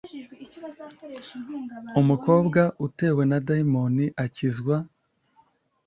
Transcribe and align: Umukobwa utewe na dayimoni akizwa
Umukobwa 2.01 2.61
utewe 2.85 3.21
na 3.29 3.37
dayimoni 3.45 4.05
akizwa 4.23 4.75